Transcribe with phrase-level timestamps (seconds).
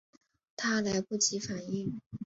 [0.55, 2.01] 她来不及反应